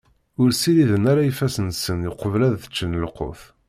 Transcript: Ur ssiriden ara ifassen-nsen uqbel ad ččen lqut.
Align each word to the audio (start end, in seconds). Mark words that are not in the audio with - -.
Ur 0.41 0.49
ssiriden 0.51 1.07
ara 1.11 1.23
ifassen-nsen 1.29 2.07
uqbel 2.11 2.41
ad 2.45 2.55
ččen 2.69 2.99
lqut. 3.05 3.41